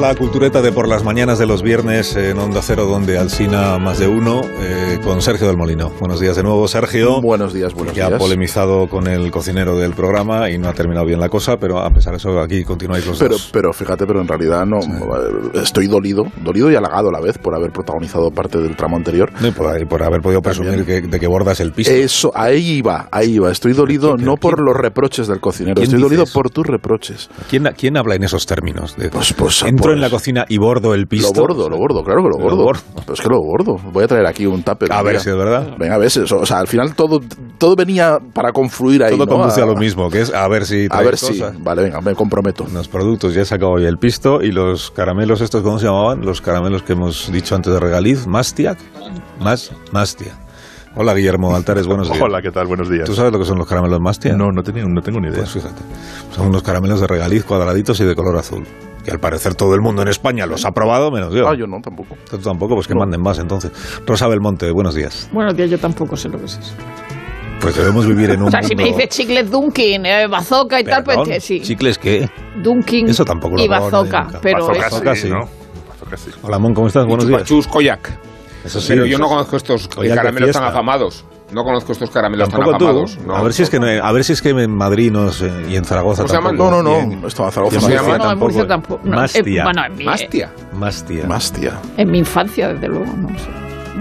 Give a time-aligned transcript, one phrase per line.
[0.00, 3.98] La cultureta de por las mañanas de los viernes en Onda Cero, donde Alsina más
[3.98, 5.90] de uno, eh, con Sergio del Molino.
[6.00, 7.20] Buenos días de nuevo, Sergio.
[7.20, 8.18] Buenos días, buenos que ha días.
[8.20, 11.90] polemizado con el cocinero del programa y no ha terminado bien la cosa, pero a
[11.90, 13.50] pesar de eso, aquí continuáis los Pero, dos.
[13.52, 14.78] pero fíjate, pero en realidad no
[15.54, 19.30] estoy dolido, dolido y halagado a la vez por haber protagonizado parte del tramo anterior.
[19.40, 21.90] No, y por, y por haber podido presumir que, de que bordas el piso.
[21.90, 23.50] Eso, ahí iba, ahí iba.
[23.50, 26.32] Estoy dolido ¿Quién- no por quién- los reproches del cocinero, estoy dolido eso?
[26.34, 27.28] por tus reproches.
[27.48, 28.96] ¿Quién, quién habla en esos términos?
[28.96, 31.32] De, Pues- pues- entro pues- en la cocina y bordo el piso.
[31.34, 32.64] Lo bordo, lo bordo, claro que lo Lo bordo.
[32.64, 32.82] bordo.
[33.00, 33.76] Pero es que lo bordo.
[33.92, 34.96] Voy a traer aquí un tupper.
[34.96, 35.20] A un ver día.
[35.20, 35.68] si es verdad.
[35.78, 37.20] Venga, a ver, si eso- o sea, al final todo,
[37.58, 39.12] todo venía para confluir ahí.
[39.16, 39.32] Todo ¿no?
[39.38, 41.38] conduce a a, lo mismo, que es a ver si A ver si.
[41.38, 41.62] cosas.
[41.62, 42.66] Vale, venga, me comprometo.
[42.72, 46.20] Los productos, ya he sacado hoy el pisto y los caramelos estos, ¿cómo se llamaban?
[46.24, 48.78] Los caramelos que hemos dicho antes de regaliz, Mastiac,
[49.40, 50.38] más Mastia.
[50.94, 52.20] Hola Guillermo Altares, buenos días.
[52.20, 52.66] Hola, ¿qué tal?
[52.66, 53.04] Buenos días.
[53.06, 54.34] ¿Tú sabes lo que son los caramelos Mastia?
[54.36, 55.38] No, no, tenía, no tengo ni idea.
[55.38, 55.80] Pues fíjate,
[56.36, 58.66] son unos caramelos de regaliz cuadraditos y de color azul.
[59.04, 61.48] Que al parecer todo el mundo en España los ha probado, menos yo.
[61.48, 62.16] Ah, yo no, tampoco.
[62.30, 63.72] Tú tampoco, pues que manden más entonces.
[64.06, 65.28] Rosa Belmonte, buenos días.
[65.32, 66.74] Buenos días, yo tampoco sé lo que es eso.
[67.60, 70.84] Pues debemos vivir en un O sea, si me dices chicles Dunkin, eh, bazooka y
[70.84, 71.60] tal, pues sí.
[71.60, 72.28] ¿Chicles qué?
[72.62, 75.30] Dunkin Eso tampoco lo y bazooka, pero Bazooka eso- Bazooka sí, sí.
[75.30, 75.40] ¿no?
[75.88, 76.30] Bazooka sí.
[76.42, 77.04] Hola Mon, ¿cómo estás?
[77.06, 77.42] Buenos días.
[77.44, 78.18] Chupachus Koyak.
[78.64, 81.24] Eso sí, Pero yo no conozco estos caramelos tan afamados.
[81.52, 83.06] No conozco estos caramelos tan Tampoco tú.
[83.26, 83.36] No.
[83.36, 85.50] a ver si es que no- a ver si es que en Madrid no sé,
[85.68, 86.56] y en Zaragoza ¿Cómo se llaman?
[86.56, 86.70] tampoco.
[86.70, 87.12] No, no, no.
[87.26, 87.60] En Zaragoza.
[87.60, 88.18] ¿Cómo se llama?
[88.18, 89.00] No, en Murcia tampoco.
[89.04, 89.40] No, Mastia.
[89.42, 90.52] eh, bueno, en mi, Mastia.
[90.72, 91.26] Mastia.
[91.26, 91.72] Mastia.
[91.96, 93.48] en mi infancia, desde luego, no sé.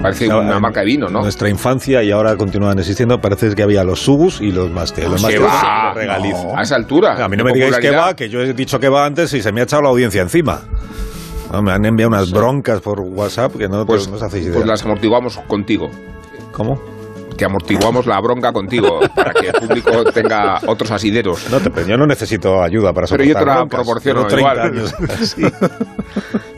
[0.02, 1.22] Parece Claro, una marca de vino, ¿no?
[1.22, 3.20] Nuestra infancia y ahora continúan existiendo.
[3.20, 5.10] Parece que había los subus y los Mastia.
[5.10, 5.94] Los ¿Qué Mastia va?
[5.94, 6.34] de regaliz.
[6.44, 6.58] No.
[6.58, 7.24] A esa altura.
[7.24, 9.42] A mí no me digáis que va, que yo he dicho que va antes y
[9.42, 10.62] se me ha echado la audiencia encima.
[11.52, 14.56] No, me han enviado unas broncas por WhatsApp que no, Pues, no os hacéis idea.
[14.56, 15.90] pues las amortiguamos contigo.
[16.54, 16.82] ¿Cómo?
[17.38, 21.50] Que amortiguamos la bronca contigo para que el público tenga otros asideros.
[21.50, 23.80] No, te, pero yo no necesito ayuda para Pero yo te soportar la broncas.
[23.80, 24.60] proporciono Llevo 30 igual.
[24.72, 25.42] años así.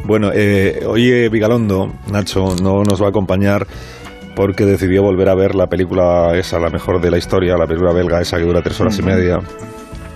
[0.03, 3.65] bueno, eh, hoy Vigalondo, Nacho, no nos va a acompañar
[4.35, 7.93] porque decidió volver a ver la película esa, la mejor de la historia, la película
[7.93, 9.39] belga esa que dura tres horas y media.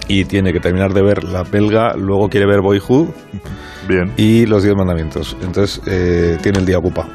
[0.09, 3.09] Y tiene que terminar de ver la belga, luego quiere ver Boyhood
[3.87, 4.11] Bien.
[4.17, 5.37] y Los Diez Mandamientos.
[5.43, 7.09] Entonces eh, tiene el día ocupado.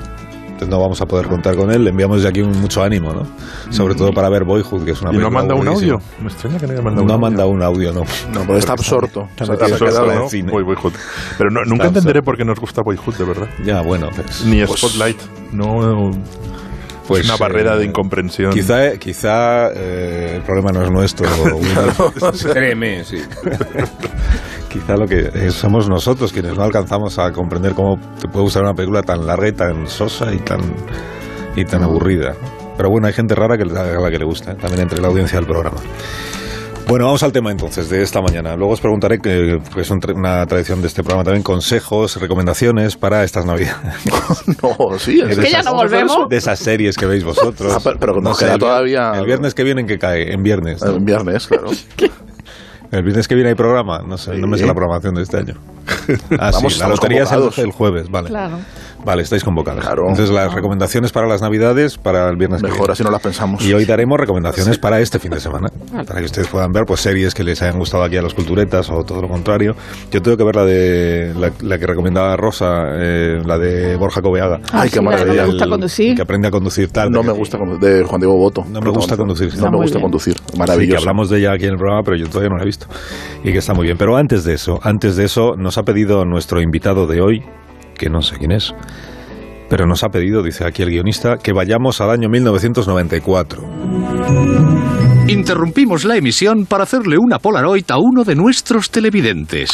[0.68, 1.82] No vamos a poder contar con él.
[1.84, 3.26] Le enviamos desde aquí un, mucho ánimo, ¿no?
[3.70, 6.00] Sobre todo para ver Boyhood, que es una ¿Y no ha película mandado un audio?
[6.20, 7.30] Me extraña que no haya mandado No ha un audio.
[7.30, 8.00] mandado un audio, no.
[8.32, 9.28] No, porque está absorto.
[9.36, 10.14] Está absorto, quedado- ¿no?
[10.20, 10.28] ¿no?
[10.28, 10.52] cine.
[10.52, 10.92] Boy- Boyhood.
[11.38, 13.48] Pero no- nunca entenderé por qué nos gusta Boyhood, de verdad.
[13.64, 15.18] Ya, bueno, pues, Ni Pues- Spotlight.
[15.52, 16.10] No.
[17.12, 18.52] Pues, es una barrera eh, de incomprensión.
[18.52, 21.28] Quizá, quizá eh, el problema no es nuestro.
[22.52, 23.18] Créeme, sí.
[24.68, 28.62] quizá lo que eh, somos nosotros quienes no alcanzamos a comprender cómo te puede gustar
[28.62, 30.60] una película tan larga y tan sosa y tan,
[31.54, 32.34] y tan aburrida.
[32.76, 34.56] Pero bueno, hay gente rara que, a la que le gusta, ¿eh?
[34.58, 35.78] también entre la audiencia del programa.
[36.88, 38.54] Bueno, vamos al tema entonces de esta mañana.
[38.54, 42.96] Luego os preguntaré, que, que es un una tradición de este programa también, consejos, recomendaciones
[42.96, 43.94] para estas navidades.
[44.62, 45.20] No, sí.
[45.26, 46.28] Es que ya no volvemos.
[46.28, 47.72] De esas series que veis vosotros.
[47.76, 50.32] Ah, pero- pero nos queda el, todavía- El viernes que viene, ¿en qué cae?
[50.32, 50.82] En viernes.
[50.82, 50.96] ¿no?
[50.96, 51.70] En viernes, claro.
[52.92, 54.00] El viernes que viene hay programa.
[54.06, 54.68] No sé, no me sé Sí.
[54.68, 55.54] la programación de este año.
[56.38, 58.28] Ah, Vamos, sí, la lotería es el, jueves, vale.
[58.28, 58.58] Claro.
[59.04, 59.84] Vale, estáis convocados.
[59.84, 60.02] Claro.
[60.08, 62.92] Entonces, las recomendaciones para las navidades para el viernes que Mejor viene.
[62.92, 63.64] así no las pensamos.
[63.64, 65.68] Y hoy daremos recomendaciones para este fin de semana,
[66.06, 68.90] para que ustedes puedan ver pues series que les hayan gustado aquí a los culturetas
[68.90, 69.74] o todo lo contrario.
[70.12, 72.66] Yo tengo que ver la de la, la que recomendaba Rosa,
[73.00, 74.60] eh, la de Borja Cobeaga.
[74.72, 75.34] Ay, qué sí, maravilla.
[75.34, 76.16] No me gusta El- conducir.
[76.16, 77.10] Que aprende a conducir tarde.
[77.10, 78.64] No me gusta condu- de Juan Diego Boto.
[78.70, 79.52] No me gusta conducir.
[79.58, 80.34] No me gusta conducir.
[80.34, 81.00] Sí, que Maravilloso.
[81.00, 82.81] hablamos de ella aquí en el programa, pero yo todavía no la he visto.
[83.44, 83.96] Y que está muy bien.
[83.98, 87.42] Pero antes de eso, antes de eso, nos ha pedido nuestro invitado de hoy,
[87.96, 88.72] que no sé quién es,
[89.68, 93.62] pero nos ha pedido, dice aquí el guionista, que vayamos al año 1994.
[95.28, 99.70] Interrumpimos la emisión para hacerle una Polaroid a uno de nuestros televidentes.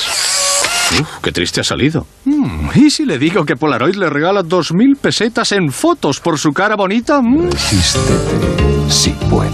[1.01, 2.07] Uf, qué triste ha salido.
[2.25, 6.53] Mm, ¿Y si le digo que Polaroid le regala 2.000 pesetas en fotos por su
[6.53, 7.21] cara bonita?
[7.21, 7.51] Mm.
[7.51, 8.59] Resístete
[8.89, 9.53] si puedes.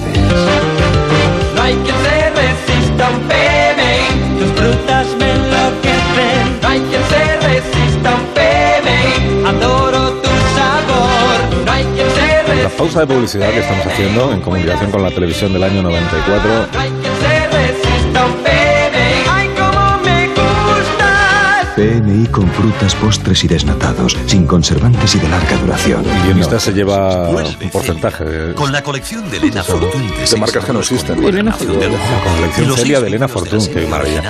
[1.56, 2.03] No hay quien
[12.76, 17.03] pausa de publicidad que estamos haciendo en comunicación con la televisión del año 94
[21.94, 26.04] PMI con frutas, postres y desnatados, sin conservantes y de larga duración.
[26.04, 30.64] el guionista se lleva un porcentaje de, Con la colección de Elena Fortún de, marcas
[30.64, 31.22] que no existen.
[31.22, 34.24] Con la colección Celia de Elena Fortún, qué maravilla.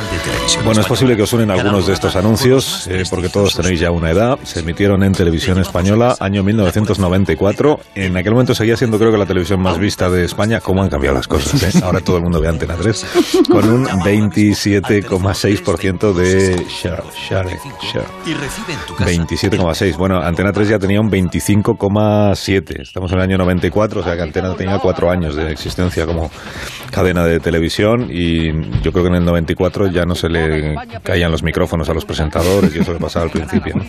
[0.62, 3.90] Bueno, es posible que os suenen algunos de estos anuncios, eh, porque todos tenéis ya
[3.90, 4.38] una edad.
[4.42, 7.80] Se emitieron en televisión española año 1994.
[7.94, 10.60] En aquel momento seguía siendo, creo que, la televisión más vista de España.
[10.60, 11.62] ¿Cómo han cambiado las cosas?
[11.62, 11.72] eh?
[11.82, 13.06] Ahora todo el mundo ve Antena 3,
[13.50, 17.02] con un 27,6% de share.
[17.28, 17.53] share,
[18.26, 19.10] Y recibe en tu casa.
[19.10, 19.96] 27,6.
[19.96, 22.80] Bueno, Antena 3 ya tenía un 25,7.
[22.80, 26.30] Estamos en el año 94, o sea que Antena tenía cuatro años de existencia como
[26.90, 28.52] cadena de televisión y
[28.82, 32.04] yo creo que en el 94 ya no se le caían los micrófonos a los
[32.04, 33.74] presentadores y eso que pasaba al principio.
[33.76, 33.84] ¿no?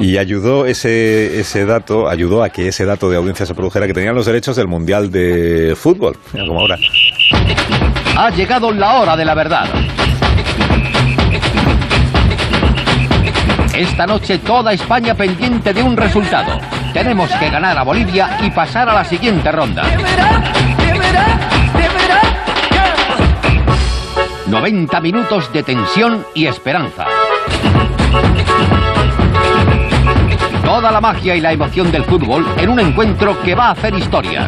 [0.00, 3.94] Y ayudó ese, ese dato, ayudó a que ese dato de audiencia se produjera, que
[3.94, 6.76] tenían los derechos del Mundial de Fútbol, como ahora.
[8.16, 9.66] Ha llegado la hora de la verdad.
[13.76, 16.58] Esta noche toda España pendiente de un resultado.
[16.94, 19.82] Tenemos que ganar a Bolivia y pasar a la siguiente ronda.
[24.46, 27.04] 90 minutos de tensión y esperanza.
[30.64, 33.94] Toda la magia y la emoción del fútbol en un encuentro que va a hacer
[33.94, 34.46] historia.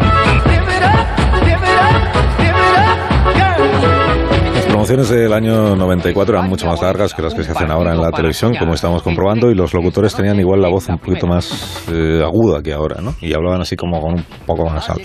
[4.69, 8.01] Promociones del año 94 eran mucho más largas que las que se hacen ahora en
[8.01, 11.85] la televisión, como estamos comprobando, y los locutores tenían igual la voz un poquito más
[11.91, 13.15] eh, aguda que ahora, ¿no?
[13.21, 15.01] Y hablaban así como con un poco más sal.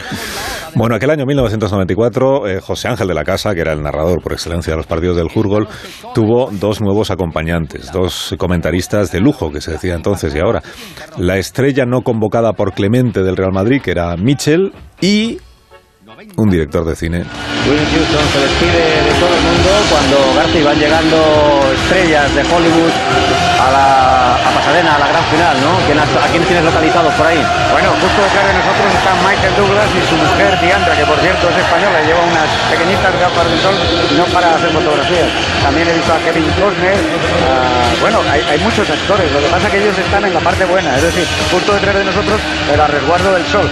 [0.75, 4.33] Bueno, aquel año 1994, eh, José Ángel de la Casa, que era el narrador por
[4.33, 5.67] excelencia de los partidos del fútbol,
[6.13, 10.61] tuvo dos nuevos acompañantes, dos comentaristas de lujo, que se decía entonces y ahora.
[11.17, 14.71] La estrella no convocada por Clemente del Real Madrid, que era Michel,
[15.01, 15.37] y
[16.35, 17.23] un director de cine
[17.67, 21.17] William Houston se despide de todo el mundo cuando Garci van llegando
[21.73, 22.91] estrellas de Hollywood
[23.63, 23.87] a, la,
[24.35, 25.71] a Pasadena, a la gran final, ¿no?
[25.87, 27.39] ¿Quién has- ¿A quién tienes localizados por ahí?
[27.71, 31.47] Bueno, justo detrás de nosotros está Michael Douglas y su mujer Diandra, que por cierto
[31.47, 33.75] es española y lleva unas pequeñitas gafas de sol,
[34.19, 35.29] no para hacer fotografías.
[35.63, 36.99] También he visto a Kevin Costner.
[38.03, 40.65] bueno, hay, hay muchos actores, lo que pasa es que ellos están en la parte
[40.67, 42.39] buena, es decir, justo detrás de nosotros,
[42.75, 43.67] a resguardo del sol.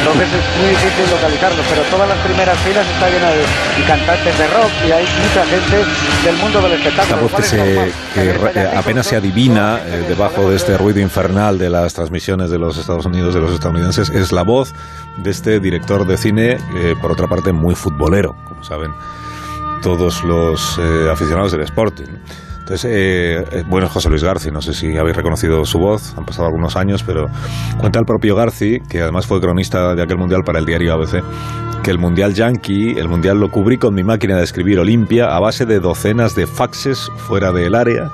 [0.00, 3.44] Entonces es muy difícil localizarlos, pero todas las primeras filas está llena de
[3.80, 5.76] y cantantes de rock y hay mucha gente
[6.24, 7.20] del mundo del La espectáculo.
[7.20, 7.58] voz que, ¿Cuáles son,
[8.14, 12.58] se, que apenas se adivina eh, debajo de este ruido infernal de las transmisiones de
[12.58, 14.74] los Estados Unidos, de los estadounidenses, es la voz
[15.18, 18.90] de este director de cine, eh, por otra parte muy futbolero, como saben
[19.80, 22.06] todos los eh, aficionados del Sporting.
[22.64, 26.24] Entonces, eh, eh, bueno, José Luis Garci, no sé si habéis reconocido su voz, han
[26.24, 27.26] pasado algunos años, pero
[27.78, 31.22] cuenta el propio Garci, que además fue cronista de aquel mundial para el diario ABC,
[31.84, 35.38] que el mundial yankee, el mundial lo cubrí con mi máquina de escribir Olimpia a
[35.38, 38.10] base de docenas de faxes fuera del área.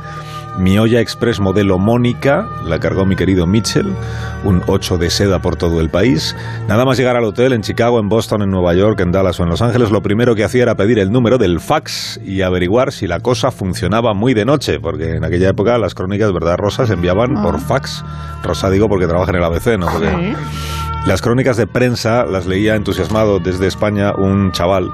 [0.58, 3.94] Mi olla express modelo Mónica la cargó mi querido Mitchell,
[4.42, 6.34] un 8 de seda por todo el país.
[6.66, 9.44] Nada más llegar al hotel en Chicago, en Boston, en Nueva York, en Dallas o
[9.44, 12.90] en Los Ángeles, lo primero que hacía era pedir el número del fax y averiguar
[12.90, 16.86] si la cosa funcionaba muy de noche, porque en aquella época las crónicas, ¿verdad, Rosa?
[16.86, 18.04] Se enviaban por fax.
[18.42, 19.86] Rosa digo porque trabaja en el ABC, ¿no?
[19.86, 20.34] Porque
[21.06, 24.90] las crónicas de prensa las leía entusiasmado desde España un chaval,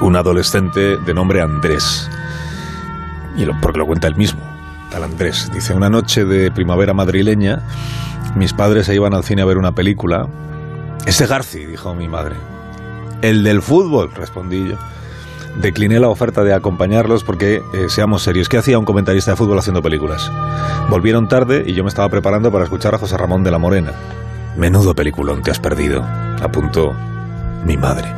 [0.00, 2.10] un adolescente de nombre Andrés.
[3.36, 4.40] Y lo, porque lo cuenta él mismo,
[4.90, 5.50] tal Andrés.
[5.52, 7.62] Dice, una noche de primavera madrileña,
[8.34, 10.26] mis padres se iban al cine a ver una película.
[11.06, 12.36] Ese Garci, dijo mi madre.
[13.22, 14.76] El del fútbol, respondí yo.
[15.60, 19.58] Decliné la oferta de acompañarlos porque, eh, seamos serios, ¿qué hacía un comentarista de fútbol
[19.58, 20.30] haciendo películas?
[20.90, 23.92] Volvieron tarde y yo me estaba preparando para escuchar a José Ramón de la Morena.
[24.56, 26.02] Menudo peliculón te has perdido,
[26.42, 26.94] apuntó
[27.64, 28.08] mi madre.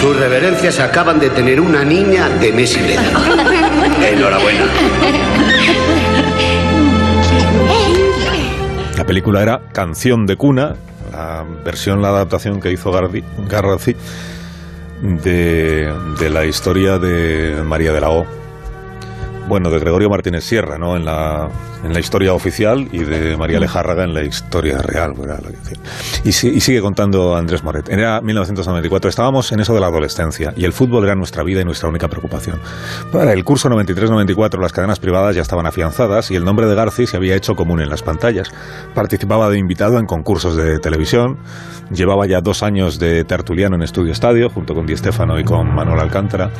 [0.00, 4.08] Sus reverencias acaban de tener una niña de mes y medio.
[4.08, 4.64] Enhorabuena.
[8.96, 10.74] La película era Canción de Cuna,
[11.12, 13.24] la versión, la adaptación que hizo Gardi-
[15.02, 18.26] de, de la historia de María de la O,
[19.48, 20.96] Bueno, de Gregorio Martínez Sierra, ¿no?
[20.96, 21.48] En la,
[21.84, 25.12] en la historia oficial y de María Lejárraga en la historia real.
[25.18, 25.40] ¿verdad?
[26.24, 27.88] Y, si- y sigue contando Andrés Moret.
[27.90, 31.64] Era 1994, estábamos en eso de la adolescencia y el fútbol era nuestra vida y
[31.64, 32.60] nuestra única preocupación.
[33.10, 37.06] Para el curso 93-94 las cadenas privadas ya estaban afianzadas y el nombre de Garci
[37.06, 38.50] se había hecho común en las pantallas.
[38.94, 41.36] Participaba de invitado en concursos de televisión,
[41.92, 45.74] llevaba ya dos años de tertuliano en Estudio Estadio junto con Di Stefano y con
[45.74, 46.50] Manuel Alcántara.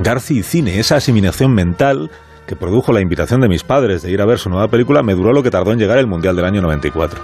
[0.00, 2.10] Garci y cine, esa asimilación mental
[2.46, 5.14] que produjo la invitación de mis padres de ir a ver su nueva película, me
[5.14, 7.20] duró lo que tardó en llegar el Mundial del año 94.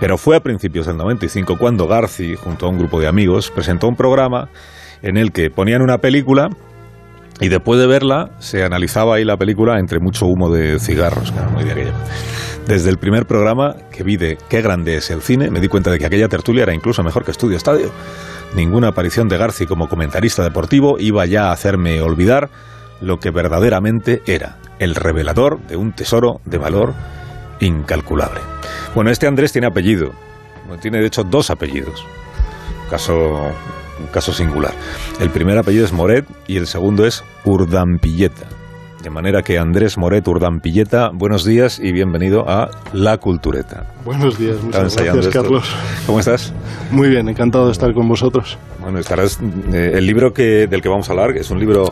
[0.00, 3.88] Pero fue a principios del 95 cuando Garci, junto a un grupo de amigos, presentó
[3.88, 4.48] un programa
[5.02, 6.48] en el que ponían una película
[7.40, 11.38] y después de verla se analizaba ahí la película entre mucho humo de cigarros, que
[11.38, 11.92] era muy de.
[12.66, 15.90] Desde el primer programa que vi de Qué grande es el cine, me di cuenta
[15.90, 17.90] de que aquella tertulia era incluso mejor que Estudio Estadio.
[18.54, 22.50] Ninguna aparición de Garci como comentarista deportivo iba ya a hacerme olvidar
[23.02, 26.94] lo que verdaderamente era el revelador de un tesoro de valor
[27.60, 28.40] incalculable.
[28.94, 30.12] Bueno, este Andrés tiene apellido.
[30.80, 32.06] Tiene de hecho dos apellidos.
[32.88, 33.14] Caso,
[34.00, 34.72] un caso singular.
[35.20, 38.46] El primer apellido es Moret y el segundo es Urdampilleta.
[39.02, 43.84] De manera que Andrés Moret Urdampilleta, buenos días y bienvenido a La Cultureta.
[44.04, 45.42] Buenos días, muchas gracias, esto.
[45.42, 45.74] Carlos.
[46.06, 46.52] ¿Cómo estás?
[46.92, 48.56] Muy bien, encantado de estar con vosotros.
[48.80, 49.40] Bueno, estarás.
[49.72, 51.88] eh, el libro que, del que vamos a hablar es un libro.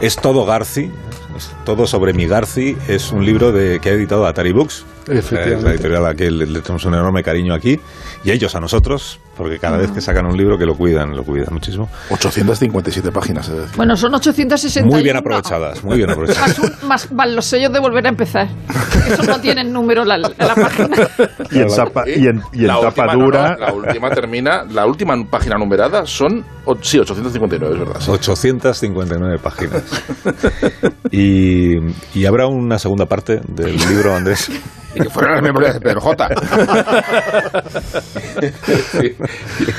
[0.00, 0.90] Es todo Garci.
[1.36, 2.76] Es todo sobre mi Garci.
[2.88, 4.84] Es un libro de, que ha editado Atari Books.
[5.08, 7.80] Es la editorial a la que le, le tenemos un enorme cariño aquí.
[8.24, 11.24] Y ellos a nosotros, porque cada vez que sacan un libro que lo cuidan, lo
[11.24, 11.88] cuidan muchísimo.
[12.10, 13.76] 857 páginas, es decir.
[13.76, 14.90] Bueno, son 861.
[14.92, 16.58] Muy bien aprovechadas, muy bien aprovechadas.
[16.58, 18.48] Más, un- más van los sellos de volver a empezar.
[19.08, 20.96] Eso no tienen número la, la página.
[21.50, 23.50] Y en tapa, y en, y en la tapa última, no, dura.
[23.52, 28.00] no, la última termina, la última página numerada son, o- sí, 859, es verdad.
[28.00, 28.10] sí.
[28.10, 29.82] 859 páginas.
[31.10, 31.74] Y,
[32.14, 34.50] y habrá una segunda parte del libro, Andrés.
[34.94, 36.28] Y que fueron las memorias de Pedro J.
[38.94, 39.12] Sí.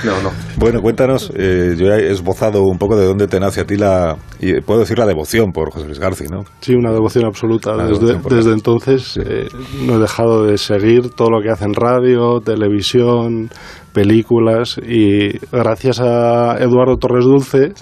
[0.05, 0.31] No, no.
[0.57, 4.15] Bueno, cuéntanos, eh, yo he esbozado un poco de dónde te nace a ti la,
[4.39, 6.43] y puedo decir la devoción por José Luis García, ¿no?
[6.62, 7.74] Sí, una devoción absoluta.
[7.74, 9.48] Una desde, devoción entonces eh,
[9.86, 13.50] no he dejado de seguir todo lo que hace en radio, televisión,
[13.93, 17.74] películas y gracias a Eduardo Torres Dulce,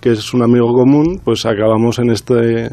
[0.00, 2.70] que es un amigo común, pues acabamos en este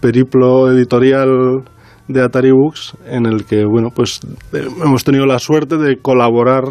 [0.00, 1.64] periplo editorial
[2.08, 4.20] de Atari Books en el que bueno pues
[4.52, 6.64] eh, hemos tenido la suerte de colaborar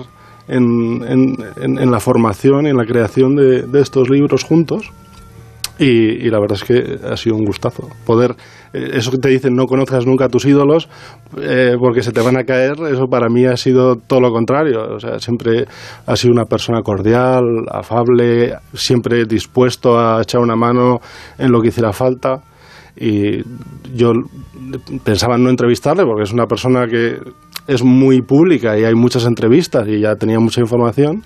[0.47, 4.91] en, en- en- en la formación y en la creación de, de estos libros juntos.
[5.79, 8.35] Y, y la verdad es que ha sido un gustazo poder
[8.73, 10.87] eh, eso que te dicen no conozcas nunca a tus ídolos
[11.41, 14.81] eh, porque se te van a caer eso para mí ha sido todo lo contrario.
[14.95, 15.65] O sea siempre
[16.05, 20.99] ha sido una persona cordial afable siempre dispuesto a echar una mano
[21.39, 22.43] en lo que hiciera falta
[22.95, 23.41] y
[23.95, 24.11] yo
[25.03, 27.17] pensaba en no entrevistarle porque es una persona que
[27.67, 31.23] es muy pública y hay muchas entrevistas y ya tenía mucha información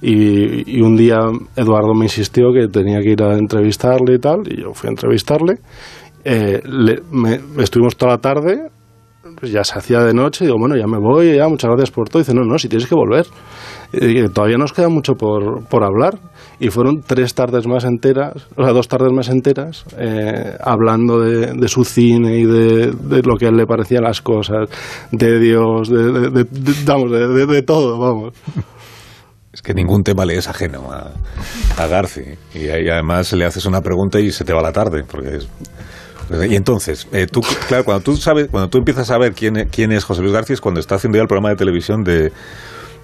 [0.00, 1.18] y, y un día
[1.56, 4.90] Eduardo me insistió que tenía que ir a entrevistarle y tal y yo fui a
[4.90, 5.58] entrevistarle
[6.24, 6.62] Eh,
[7.58, 8.70] estuvimos toda la tarde
[9.38, 12.08] pues ya se hacía de noche, digo, bueno, ya me voy, ya, muchas gracias por
[12.08, 12.20] todo.
[12.20, 13.26] dice, no, no, si tienes que volver.
[13.92, 16.18] Y todavía nos queda mucho por, por hablar.
[16.64, 21.54] Y fueron tres tardes más enteras, o sea, dos tardes más enteras, eh, hablando de,
[21.54, 22.92] de su cine y de,
[23.24, 24.68] lo que a él le parecían las cosas,
[25.10, 26.46] de Dios, de,
[26.86, 28.34] vamos, de, todo, vamos.
[29.52, 31.10] Es que ningún tema le es ajeno a,
[31.76, 32.22] a Garci.
[32.54, 35.02] Y ahí además le haces una pregunta y se te va la tarde.
[35.02, 35.48] Porque es-
[36.48, 39.90] y entonces, eh, tú, claro, cuando tú sabes, cuando tú empiezas a saber quién, quién
[39.90, 42.32] es José Luis García es cuando está haciendo ya el programa de televisión de,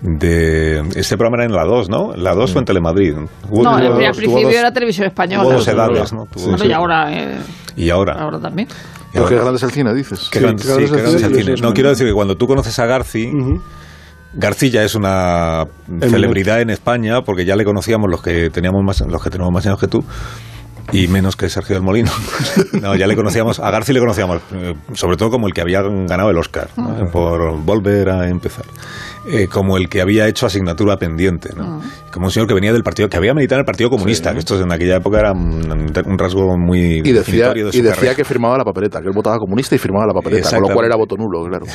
[0.01, 2.15] de este programa era en la 2, ¿no?
[2.15, 3.15] La 2 fue en Telemadrid.
[3.51, 5.43] Hubo- No, al principio dos- era televisión española.
[5.43, 6.27] Tuvo dos edades, ¿no?
[6.33, 7.39] Dos y ahora, eh,
[7.77, 8.15] Y ahora.
[8.15, 8.69] ahora también.
[9.15, 10.29] Ahora- Qué grande es el cine, dices.
[10.31, 11.55] Qué grande- sí, es el cine.
[11.63, 13.33] No, quiero decir que cuando tú conoces a Garci,
[14.35, 15.65] Garci ya es una
[16.01, 19.67] celebridad en España, porque ya le conocíamos los que teníamos más, los que tenemos más
[19.67, 20.05] años que tú.
[20.93, 22.11] Y menos que Sergio del Molino.
[22.81, 25.83] No, ya le conocíamos, a Garci le conocíamos, eh, sobre todo como el que había
[25.83, 26.91] ganado el Oscar, ¿no?
[26.91, 27.05] Ah.
[27.11, 28.65] por volver a empezar.
[29.27, 31.81] Eh, como el que había hecho asignatura pendiente, ¿no?
[32.13, 34.39] Como un señor que venía del partido, que había militado en el Partido Comunista, que
[34.39, 38.15] esto en aquella época era un, un rasgo muy Y decía, de y decía carrera.
[38.15, 40.87] que firmaba la papeleta, que él votaba comunista y firmaba la papeleta, con lo cual
[40.87, 41.67] era voto nulo, claro.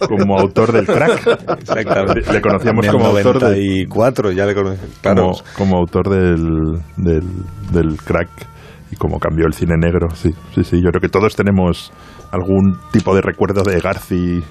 [0.08, 1.58] Como autor del crack.
[1.60, 2.32] Exactamente.
[2.32, 4.96] Le conocíamos como autor de- 94 ya le conocíamos.
[5.00, 5.22] Claro.
[5.22, 7.22] como, como autor del, del,
[7.72, 8.28] del crack
[8.90, 10.08] y como cambió el cine negro.
[10.14, 10.76] Sí, sí, sí.
[10.82, 11.92] Yo creo que todos tenemos
[12.30, 14.42] algún tipo de recuerdo de Garci,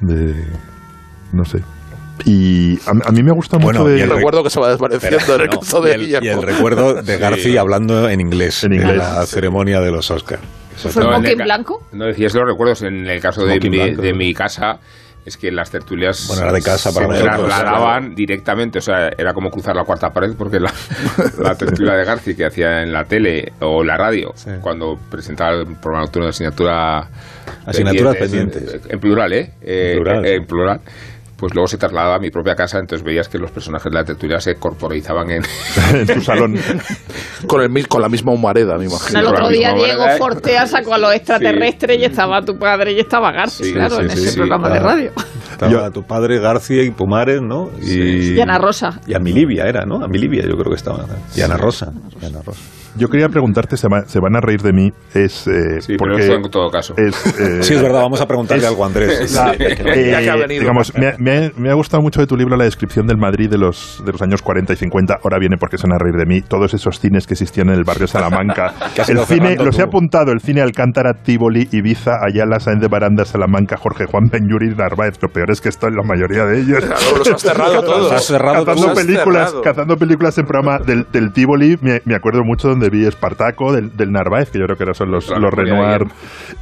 [0.00, 0.46] de.
[1.32, 1.58] no sé.
[2.24, 3.98] Y a, a mí me gusta Bueno, mucho de...
[3.98, 6.24] y el rec- Recuerdo que se va desvaneciendo en el No, caso y de el,
[6.24, 8.98] y el recuerdo de García hablando en inglés en, inglés.
[8.98, 10.42] la ceremonia de los Oscars.
[10.76, 11.82] ¿Fue No, en blanco?
[11.92, 12.82] No decías los recuerdos.
[12.82, 14.78] En el caso de mi, de mi casa,
[15.24, 18.78] es que las tertulias Bueno, era de casa para se nosotros, trasladaban directamente.
[18.78, 20.72] O sea, era como cruzar la cuarta pared porque la,
[21.38, 25.66] la tertulia de García que hacía en la tele o la radio, cuando presentaba el
[25.76, 27.08] programa nocturno de asignatura
[27.66, 28.86] Asignaturas pendientes, pendientes.
[28.86, 29.52] En, en plural, ¿eh?
[29.62, 30.24] Eh, plural.
[30.26, 30.80] eh, en plural.
[31.42, 34.04] Pues luego se trasladaba a mi propia casa, entonces veías que los personajes de la
[34.04, 35.42] tertulia se corporizaban en,
[35.92, 36.56] en tu salón.
[37.48, 39.18] Con, el, mi- con la misma humareda, me imagino.
[39.18, 40.04] El otro día Diego.
[40.18, 44.02] Fortea sacó a los extraterrestres y estaba tu padre y estaba García, Sí, claro, sí,
[44.02, 45.10] en sí, ese sí, programa de radio.
[45.50, 47.70] Estaba tu padre García y Pumares, ¿no?
[47.82, 49.00] Y, Y Ana Rosa.
[49.08, 50.04] Y Amilibia era, ¿no?
[50.04, 51.04] Amilibia yo creo que estaba.
[51.34, 51.92] Y Ana Rosa.
[52.20, 52.60] Y Ana Rosa.
[52.96, 55.46] Yo quería preguntarte, se, va- se van a reír de mí, es...
[55.46, 56.94] eh, Sí, pero porque eso en todo caso.
[56.96, 59.32] Es, eh, Sí, es verdad, vamos a preguntarle es- algo a Andrés.
[59.34, 59.56] la- Sí.
[59.60, 60.60] eh, Ya que ha venido.
[60.60, 63.16] digamos, me, ha- me ha- me ha gustado mucho de tu libro la descripción del
[63.16, 65.18] Madrid de los, de los años 40 y 50.
[65.22, 66.42] Ahora viene porque se van a reír de mí.
[66.42, 68.74] Todos esos cines que existían en el barrio Salamanca.
[69.08, 73.76] El cine, los he apuntado, el cine Alcántara, Tívoli, Ibiza, Ayala, Sáenz de Baranda, Salamanca,
[73.76, 75.14] Jorge Juan Benyuri y Narváez.
[75.22, 76.84] Lo peor es que estoy en la mayoría de ellos.
[76.84, 78.12] Claro, los has cerrado todos.
[78.12, 78.98] Has cerrado cazando todos.
[79.04, 79.62] películas, cerrado.
[79.62, 83.96] cazando películas en programa del, del Tívoli, me, me acuerdo mucho donde vi Espartaco, del,
[83.96, 86.02] del Narváez, que yo creo que eran son los, Claro, los porque Renoir.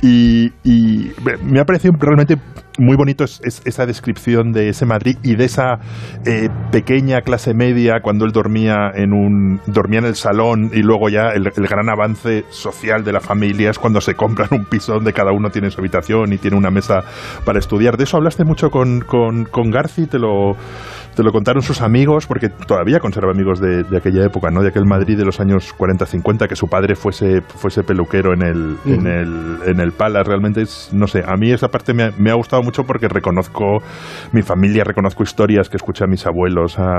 [0.02, 2.36] Y, y me- me ha parecido realmente
[2.78, 5.78] muy bonito es- es- esa descripción de ese Madrid y de esa
[6.24, 11.08] eh, pequeña clase media cuando él dormía en un dormía en el salón y luego
[11.10, 14.94] ya el, el gran avance social de la familia es cuando se compran un piso
[14.94, 17.02] donde cada uno tiene su habitación y tiene una mesa
[17.44, 17.96] para estudiar.
[17.96, 20.52] De eso hablaste mucho con, con, con Garci, te lo,
[21.14, 24.62] te lo contaron sus amigos, porque todavía conserva amigos de, de aquella época, ¿no?
[24.62, 28.76] de aquel Madrid de los años 40-50, que su padre fuese, fuese peluquero en el,
[28.86, 30.28] en el, en el Palace.
[30.28, 33.08] Realmente es, no sé, a mí esa parte me ha, me ha gustado mucho porque
[33.08, 33.78] reconozco
[34.32, 36.98] mi familia, reconozco historias que escuché a mis abuelos, a,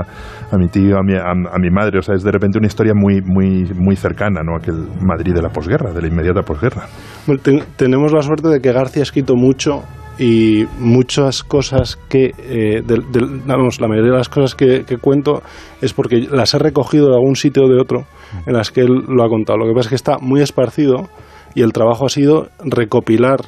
[0.50, 1.98] a mi tío, a mi, a, a mi madre.
[1.98, 4.56] O sea, es de repente una historia muy, muy, muy cercana, ¿no?
[4.56, 6.86] Aquel Madrid de la posguerra, de la inmediata posguerra.
[7.26, 9.82] Bueno, ten- tenemos la suerte de que García ha escrito mucho
[10.22, 13.02] y muchas cosas que, eh, del-
[13.44, 15.42] vamos, la mayoría de las cosas que, cuento
[15.80, 18.04] es porque las he recogido de algún sitio o de otro
[18.46, 19.58] en las que él lo ha contado.
[19.58, 21.08] Lo que pasa es que está muy esparcido
[21.54, 23.40] y el trabajo ha sido recopilar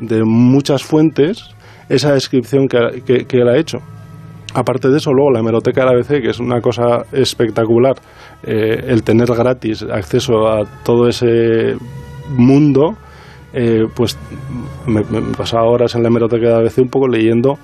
[0.00, 1.44] de muchas fuentes
[1.88, 3.78] esa descripción que él ha hecho.
[4.54, 7.96] Aparte de eso, luego la hemeroteca de la ABC, que es una cosa espectacular,
[8.42, 11.74] eh, el tener gratis acceso a todo ese
[12.30, 12.96] mundo,
[13.52, 14.18] eh, pues
[14.88, 17.58] me, me pasaba horas en la hemeroteca de ABC un poco leyendo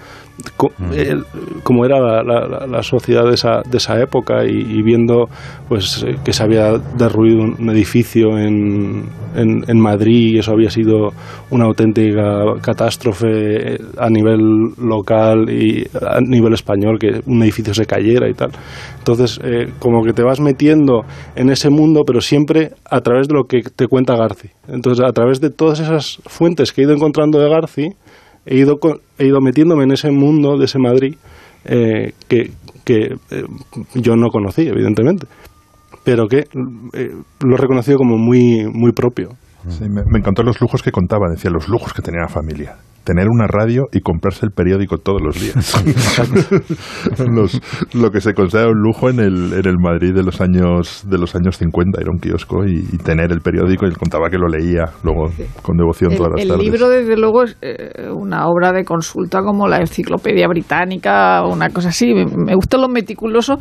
[1.63, 5.29] cómo era la, la- la- la sociedad de esa, de esa época y, y viendo
[5.69, 9.05] pues eh, que se había derruido un, un edificio en,
[9.37, 11.13] en, en Madrid y eso había sido
[11.51, 14.41] una auténtica catástrofe a nivel
[14.79, 18.51] local y a nivel español, que un edificio se cayera y tal.
[18.99, 21.05] Entonces, eh, como que te vas metiendo
[21.37, 24.49] en ese mundo, pero siempre a través de lo que te cuenta Garci.
[24.69, 27.89] Entonces, a través de todas esas fuentes que he ido encontrando de Garci,
[28.47, 28.79] he ido,
[29.19, 31.17] he ido metiéndome en ese mundo de ese Madrid
[31.65, 32.51] eh, que,
[32.85, 33.45] que eh,
[33.95, 35.27] yo no conocí, evidentemente,
[36.05, 36.45] pero que
[36.93, 39.31] eh, lo he reconocido como muy, muy propio.
[39.81, 42.77] Me, me encantó los lujos que contaba, decía los lujos que tenía la familia.
[43.05, 45.75] Tener una radio y comprarse el periódico todos los días.
[47.19, 47.61] Los-
[47.95, 51.19] lo que se considera un lujo en el, en el Madrid de los años de
[51.19, 54.39] los años 50, era un kiosco y, y tener el periódico y él contaba que
[54.39, 55.31] lo leía luego
[55.63, 56.65] con devoción El, todas las el tardes.
[56.65, 61.69] libro, desde luego, es eh, una obra de consulta como la Enciclopedia Británica o una
[61.71, 62.13] cosa así.
[62.15, 63.59] Me, me gustan los meticulosos,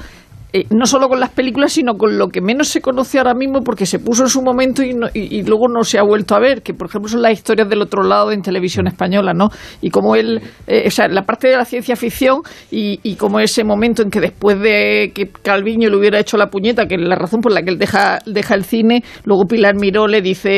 [0.53, 3.61] eh, no solo con las películas, sino con lo que menos se conoce ahora mismo
[3.61, 6.35] porque se puso en su momento y, no- y- y luego no se ha vuelto
[6.35, 9.49] a ver, que por ejemplo son las historias del otro lado en televisión española, ¿no?
[9.81, 13.39] Y como él, eh, o sea, la parte de la ciencia ficción y, y como
[13.39, 17.01] ese momento en que después de que Calviño le hubiera hecho la puñeta, que es
[17.01, 20.51] la razón por la que él deja, deja el cine, luego Pilar Miró le dice,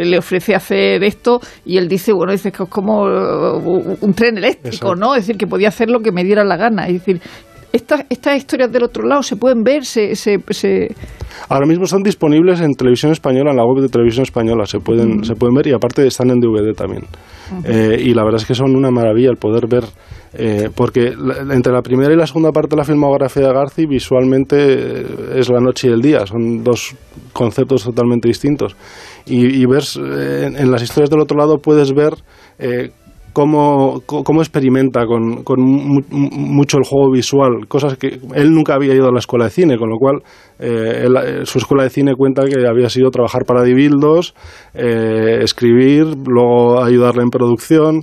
[0.00, 4.14] eh, le ofrece hacer esto y él dice, bueno, dice que es como uh, un
[4.14, 4.94] tren eléctrico, Exacto.
[4.96, 5.14] ¿no?
[5.14, 6.86] Es decir, que podía hacer lo que me diera la gana.
[6.86, 7.20] Es decir,
[7.78, 10.94] estas, estas historias del otro lado se pueden ver, se, se, se-
[11.48, 15.24] Ahora mismo están disponibles en televisión española, en la web de televisión española, se pueden,
[15.24, 17.04] se pueden ver y aparte están en DVD también.
[17.64, 19.84] Eh, y la verdad es que son una maravilla el poder ver,
[20.34, 23.86] eh, porque la- entre la primera y la segunda parte de la filmografía de Garci
[23.86, 26.94] visualmente eh, es la noche y el día, son dos
[27.32, 28.76] conceptos totalmente distintos.
[29.26, 32.14] Y, y ves, eh, en, en las historias del otro lado puedes ver...
[33.38, 38.94] cómo, cómo experimenta con, con mu- mucho el juego visual, cosas que él nunca había
[38.94, 40.16] ido a la escuela de cine, con lo cual
[40.58, 44.34] eh, él, eh, su escuela de cine cuenta que había sido trabajar para Dibildos,
[44.74, 48.02] eh, escribir, luego ayudarle en producción.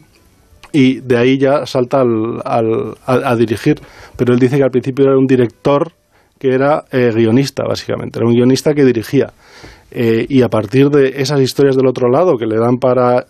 [0.72, 3.76] y de ahí ya salta al, al- a, a dirigir.
[4.18, 5.92] Pero él dice que al principio era un director
[6.40, 8.20] que era eh, guionista, básicamente.
[8.20, 9.32] Era un guionista que dirigía.
[9.92, 13.26] Eh, y a partir de esas historias del otro lado que le dan para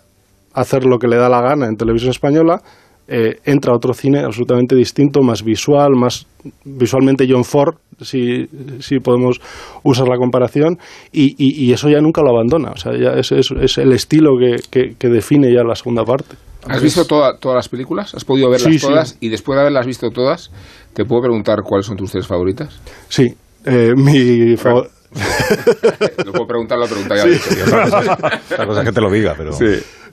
[0.56, 2.60] hacer lo que le da la gana en televisión española,
[3.08, 6.26] eh, entra otro cine absolutamente distinto, más visual, más
[6.64, 8.46] visualmente John Ford, si,
[8.80, 9.40] si podemos
[9.84, 10.76] usar la comparación,
[11.12, 12.72] y, y- y eso ya nunca lo abandona.
[12.72, 16.04] O sea, ya es, es- es el estilo que, que- que define ya la segunda
[16.04, 16.34] parte.
[16.68, 18.12] ¿Has visto toda- todas las películas?
[18.12, 18.86] ¿Has podido verlas Sí, sí.
[18.88, 19.16] todas?
[19.20, 20.50] Y después de haberlas visto todas,
[20.92, 22.80] ¿te puedo preguntar cuáles son tus tres favoritas?
[23.08, 23.28] Sí,
[23.66, 24.90] eh, mi favor-
[26.26, 27.22] No puedo preguntar la pregunta ya.
[27.22, 27.28] Sí.
[27.28, 27.64] he dicho.
[27.66, 29.52] Otra cosa, es- otra cosa es que te lo diga, pero...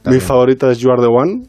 [0.05, 1.43] Mi favorita es You Are the One,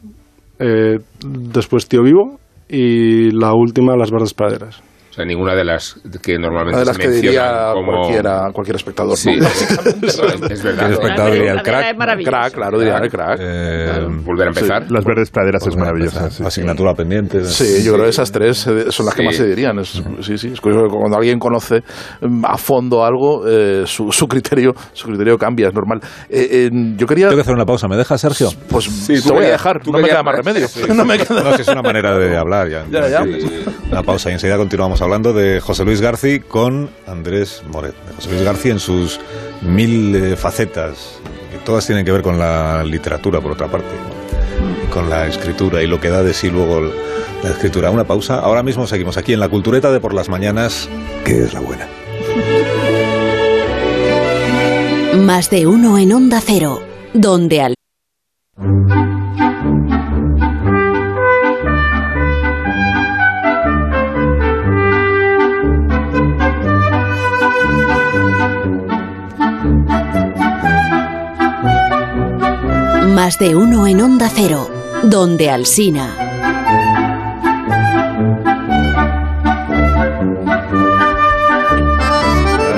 [0.59, 2.39] eh, después Tío Vivo
[2.69, 4.81] y la última Las Verdes Praderas.
[5.15, 7.93] O sea, ninguna de las que normalmente de las se que diría como...
[8.01, 9.15] cualquiera, cualquier espectador.
[9.15, 9.47] Sí, ¿no?
[10.49, 10.87] es verdad.
[10.87, 11.95] El espectador diría el crack.
[12.19, 12.25] es.
[12.27, 13.37] Crack, claro, diría el crack.
[13.39, 14.91] Eh, Volver a empezar.
[14.91, 16.29] Las verdes praderas es maravillosa.
[16.29, 16.43] sí.
[16.43, 17.45] asignatura pendiente.
[17.45, 19.25] Sí, yo creo que esas tres eh, son las que Sí.
[19.25, 19.79] más se dirían.
[19.79, 20.49] Es- sí, sí.
[20.51, 21.81] Es curioso que cuando alguien conoce
[22.21, 26.01] mm, a fondo algo, eh, su, su criterio su criterio cambia, es normal.
[26.29, 27.27] Eh, eh, yo quería...
[27.27, 28.49] Tengo que hacer una pausa, ¿me dejas, Sergio?
[28.69, 30.45] Pues Sí, te tú voy a dejar, tú no me queda más más.
[30.45, 30.67] remedio.
[30.67, 30.81] Sí.
[30.93, 32.83] No me queda- No, si es una manera de hablar ya.
[32.91, 33.23] Ya, ya.
[33.91, 37.93] Una pausa y enseguida continuamos hablando de José Luis García con Andrés Moret.
[38.15, 39.19] José Luis García en sus
[39.61, 43.91] mil eh, facetas, que todas tienen que ver con la literatura, por otra parte,
[44.91, 46.91] con la escritura y lo que da de sí luego
[47.43, 47.91] la escritura.
[47.91, 48.39] Una pausa.
[48.39, 50.89] Ahora mismo seguimos aquí en la cultureta de por las mañanas,
[51.23, 51.87] que es la buena.
[55.17, 56.81] Más de uno en Onda Cero,
[57.13, 57.75] donde al...
[73.25, 74.69] Más de uno en Onda Cero,
[75.01, 76.13] donde Alsina.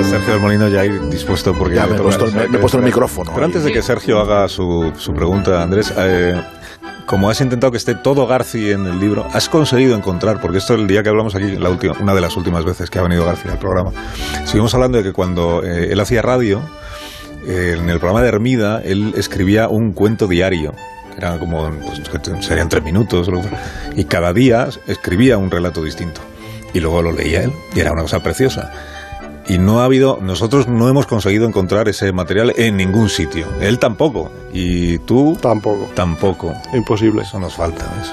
[0.02, 2.60] Sergio del Molino ya ahí dispuesto porque Ya me he puesto el- me- me he
[2.60, 6.40] puesto el micrófono Pero antes de que Sergio haga su, su pregunta, Andrés, eh,
[7.04, 10.74] como has intentado que esté todo Garci en el libro, has conseguido encontrar, porque esto
[10.74, 13.24] el día que hablamos aquí, la última, una de las últimas veces que ha venido
[13.24, 13.90] García al programa,
[14.42, 16.60] estuvimos hablando de que cuando eh, él hacía radio,
[17.48, 20.74] eh, en el programa de Hermida, él escribía un cuento diario.
[21.16, 22.00] Era como, pues,
[22.46, 23.28] serían tres minutos,
[23.96, 26.20] y cada día escribía un relato distinto.
[26.72, 28.70] Y luego lo leía él, y era una cosa preciosa.
[29.48, 33.46] Y no ha habido, nosotros no hemos conseguido encontrar ese material en ningún sitio.
[33.60, 34.30] Él tampoco.
[34.52, 35.88] Y tú Tampoco.
[35.94, 36.54] tampoco.
[36.74, 37.22] Imposible.
[37.22, 38.12] Eso nos falta, ¿ves?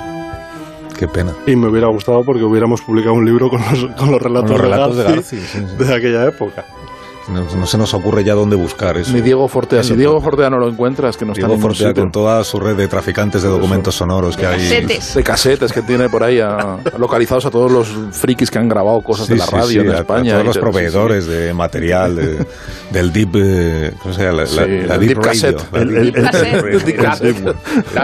[0.97, 1.33] Qué pena.
[1.45, 4.61] Y me hubiera gustado porque hubiéramos publicado un libro con los, con los relatos, Con
[4.61, 5.83] los relatos de de, Garci, Garci sí, sí.
[5.83, 6.65] de aquella época.
[7.27, 9.11] No, no se nos ocurre ya dónde buscar eso.
[9.11, 9.81] Ni Diego Fortea.
[9.83, 10.21] Si Diego.
[10.21, 12.03] Fortea no lo encuentras, que no está Diego Fortea sitio.
[12.03, 14.57] con toda su red de traficantes de documentos sonoros que hay.
[14.59, 15.15] Casetes.
[15.15, 19.01] de casetes que tiene por ahí a- localizados a todos los frikis que han grabado
[19.01, 20.31] cosas Sí, de la sí, radio sí, en a- a España.
[20.33, 22.45] todos y los proveedores de material, de-
[22.91, 24.43] del deep, eh, ¿cómo se llama?
[24.87, 25.61] La, deep cassette.
[25.73, 26.29] El- el- el-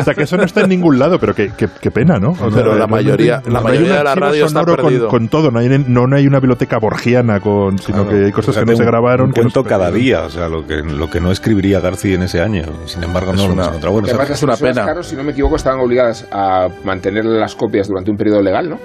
[0.03, 2.31] sea, que eso no está en ningún lado, pero qué, qué- qué pena, ¿no?
[2.31, 5.07] O sea, Pero la mayoría- la mayoría de la radio está sonoro con- perdido.
[5.09, 8.65] Con, todo, no hay, no hay una biblioteca borgiana, con, sino que hay cosas que
[8.65, 9.25] no se un- grabaron.
[9.27, 12.23] Un no cuento cada día, o sea, lo que, lo que no escribiría García en
[12.23, 12.63] ese año.
[12.85, 13.93] Sin embargo, no Es lo hemos una- encontrado.
[13.93, 14.83] Bueno, además las una pena.
[14.83, 18.69] claro, si no me equivoco, estaban obligadas a mantener las copias durante un periodo legal,
[18.69, 18.79] ¿no?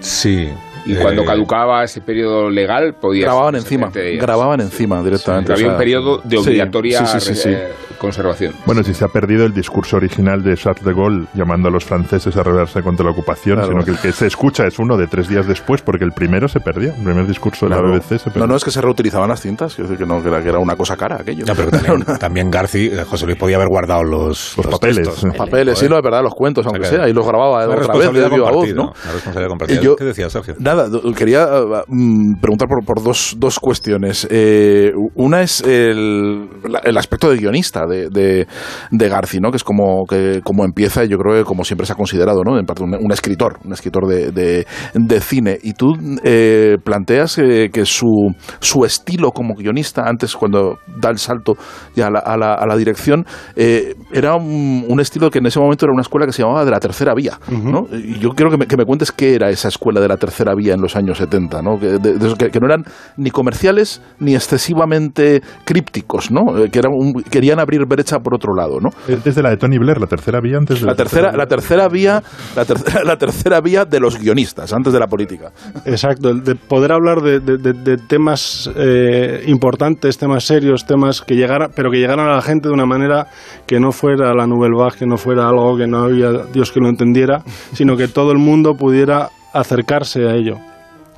[0.00, 0.48] sí.
[0.84, 3.24] Y eh, cuando caducaba ese periodo legal, podías...
[3.26, 3.90] Grababan encima,
[4.20, 5.52] grababan encima directamente.
[5.52, 7.48] Había o sea, un periodo de obligatoria sí, sí, sí, sí.
[7.50, 7.68] eh,
[7.98, 8.54] conservación.
[8.66, 11.84] Bueno, si se ha perdido el discurso original de Charles de Gaulle llamando a los
[11.84, 13.68] franceses a rebelarse contra la ocupación, Claro.
[13.72, 16.48] sino que el que se escucha es uno de tres días después, porque el primero
[16.48, 16.92] se perdió.
[16.94, 18.40] El primer discurso de la BBC se perdió.
[18.40, 20.74] No, no, es que se reutilizaban las cintas, que, no, que, era, que era una
[20.74, 21.44] cosa cara aquello.
[21.46, 25.24] No, pero también, también García, José Luis podía haber guardado los, Los papeles, textos.
[25.24, 25.32] ¿no?
[25.34, 27.94] Papeles, sí, no, es verdad, los cuentos, aunque O sea, sea, y los grababa otra
[27.94, 28.72] vez de viva voz.
[28.74, 28.82] ¿no?
[28.82, 29.80] Una responsabilidad compartida.
[29.80, 30.54] Y yo- ¿Qué decía Sergio?
[30.74, 34.26] Nada, quería eh, mm, preguntar por, por dos, dos cuestiones.
[34.30, 36.48] Eh, una es el,
[36.82, 38.46] el aspecto de guionista de, de,
[38.90, 39.50] de Garci, ¿no?
[39.50, 42.42] que es como, que, como empieza, y yo creo que como siempre se ha considerado,
[42.42, 42.58] ¿no?
[42.58, 45.58] en parte un, un escritor, un escritor de, de, de cine.
[45.62, 45.92] Y tú
[46.24, 51.54] eh, planteas eh, que su, su estilo como guionista, antes cuando da el salto
[51.94, 55.46] ya a la, a la, a la dirección, eh, era un, un estilo que en
[55.46, 57.38] ese momento era una escuela que se llamaba de la tercera vía.
[57.50, 57.88] ¿no?
[57.92, 60.54] Y yo quiero que me, que me cuentes qué era esa escuela de la tercera
[60.54, 61.78] vía en los años 70, ¿no?
[61.78, 62.84] que, de- de esos que, que no eran
[63.16, 66.58] ni comerciales ni excesivamente crípticos, ¿no?
[66.58, 68.90] Eh, que era un- querían abrir brecha por otro lado, ¿no?
[69.24, 72.22] Desde la de Tony Blair, la tercera vía antes de La tercera, la tercera vía,
[72.56, 75.50] la tercera, la tercera vía de los guionistas, antes de la política.
[75.84, 81.20] Exacto, el de poder hablar de, de- de- de temas eh, importantes, temas serios, temas
[81.22, 83.26] que llegaran, pero que llegaran a la gente de una manera
[83.66, 86.80] que no fuera la Nouvelle Vague, que no fuera algo que no había Dios que
[86.80, 90.56] lo entendiera, sino que todo el mundo pudiera acercarse a ello.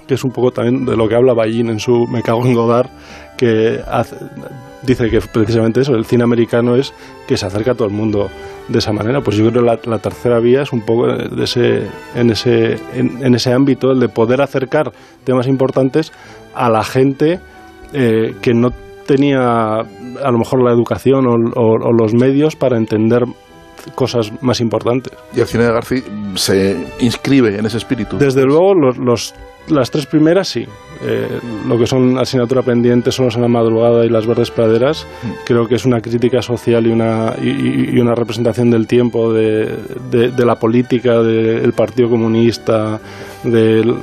[0.06, 2.52] Que es un poco también de lo que habla Ballín en su Me cago en
[2.54, 2.90] Godard,
[3.38, 3.80] que
[4.82, 6.92] dice que precisamente eso, el cine americano es
[7.26, 8.28] que se acerca a todo el mundo
[8.68, 9.22] de esa manera.
[9.22, 12.74] Pues yo creo que la, la tercera vía es un poco de ese, en, ese,
[12.94, 14.92] en, en ese ámbito, el de poder acercar
[15.24, 16.12] temas importantes
[16.54, 17.40] a la gente
[17.94, 18.72] eh, que no
[19.06, 23.24] tenía a lo mejor la educación o, o- o los medios para entender
[23.94, 25.12] cosas más importantes.
[25.34, 26.02] Y el cine de García
[26.36, 28.18] se inscribe en ese espíritu.
[28.18, 29.34] Desde luego, los, los-
[29.68, 30.66] las tres primeras sí.
[31.06, 31.28] Eh,
[31.68, 35.06] lo que son asignatura pendiente, Solos en la madrugada y Las verdes praderas,
[35.44, 39.32] creo que es una crítica social y una, y, y- y una representación del tiempo,
[39.32, 39.74] de,
[40.10, 43.00] de- de la política, del Partido Comunista,
[43.42, 43.98] de lo-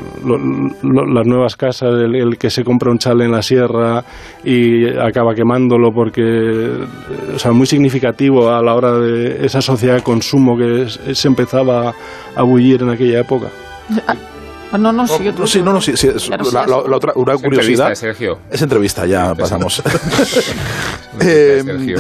[0.84, 4.04] lo- las nuevas casas, el, el que se compra un chale en la sierra
[4.44, 6.72] y acaba quemándolo porque,
[7.36, 11.28] o sea, muy significativo a la hora de esa sociedad de consumo que es- se
[11.28, 11.94] empezaba
[12.36, 13.48] a bullir en aquella época.
[14.72, 15.46] Ah, no, no, sigue tú.
[15.48, 17.88] Sí, no, no, sí, sí, es- Claro, la, sí, la- la otra, una Es curiosidad.
[17.90, 18.40] entrevista, Sergio.
[18.50, 19.82] Es entrevista, ya pasamos.
[21.14, 21.98] Entrevista, Eh, Sergio.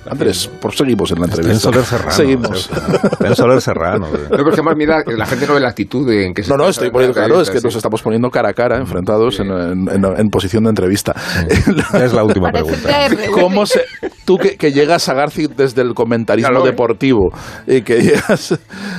[0.10, 1.70] Andrés, por seguimos en la Está en entrevista.
[1.70, 2.10] Soler Serrano.
[2.16, 2.70] Seguimos.
[3.12, 4.06] Está en Soler Serrano.
[4.10, 6.42] No, pero es que más mira, la gente no ve la actitud de en que
[6.42, 7.64] se No, no, estoy poniendo claro, es que Sí.
[7.64, 11.14] nos estamos poniendo cara a cara, enfrentados en, en- en- en posición de entrevista.
[11.94, 13.08] Es la última pregunta.
[13.32, 13.82] ¿Cómo se,
[14.24, 16.70] tú que, que llegas a Garci desde el comentarismo Claro, eh.
[16.70, 17.30] deportivo
[17.66, 18.58] y que llegas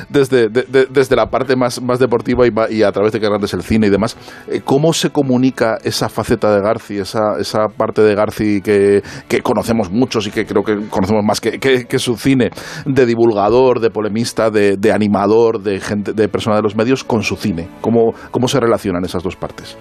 [0.10, 3.54] desde, de- de- desde la parte más, más deportiva y, y a través de grandes
[3.54, 4.17] el cine y demás,
[4.50, 9.41] eh, ¿cómo se comunica esa faceta de Garci, esa, esa parte de Garci que, que
[9.41, 12.50] conocemos muchos y que creo que conocemos más que, que- su cine,
[12.86, 17.36] de divulgador, de polemista, de, animador, de gente, de persona de los medios, con su
[17.36, 17.67] cine?
[17.82, 19.78] ¿Cómo, cómo se relacionan esas dos partes?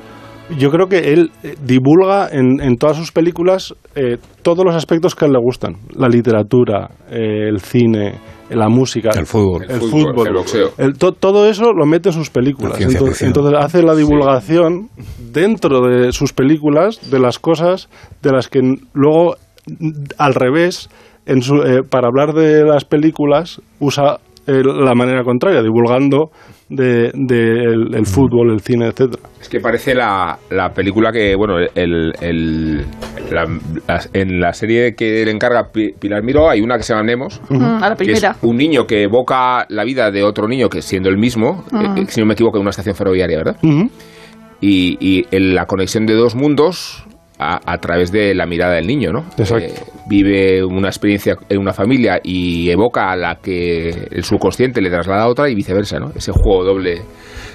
[0.58, 5.14] Yo creo que él eh, divulga en, en todas sus películas eh, todos los aspectos
[5.14, 5.76] que a él le gustan.
[5.96, 8.14] La literatura, eh, el cine,
[8.50, 9.10] la música.
[9.14, 9.64] El fútbol.
[9.68, 10.26] El, fútbol, fútbol.
[10.28, 10.70] el boxeo.
[10.78, 12.78] El to- todo eso lo mete en sus películas.
[12.80, 14.90] Entonces, hace la divulgación
[15.32, 17.88] dentro de sus películas de las cosas
[18.22, 18.60] de las que
[18.92, 19.36] luego,
[20.18, 20.88] al revés,
[21.26, 26.30] en su- eh, para hablar de las películas usa eh, la manera contraria, divulgando
[26.68, 29.22] de, de el, el fútbol, el cine, etcétera.
[29.40, 32.84] Es que parece la, la película que, bueno, el, el-
[33.30, 33.46] la-
[33.86, 37.04] la- en la serie que le encarga Pi- Pilar Miro hay una que se llama
[37.04, 37.54] Nemos, a
[37.90, 38.36] la que es primera.
[38.42, 42.00] un niño que evoca la vida de otro niño que siendo el mismo, Ujú.
[42.00, 43.56] eh, si no me equivoco, en una estación ferroviaria, ¿verdad?
[44.60, 47.04] Y, y en la conexión de dos mundos
[47.52, 49.20] a, a través de la mirada del niño, ¿no?
[49.36, 49.66] Exacto.
[49.66, 49.74] Eh,
[50.06, 55.24] vive una experiencia en una familia y evoca a la que el subconsciente le traslada
[55.24, 56.10] a otra y viceversa, ¿no?
[56.14, 57.02] Ese juego doble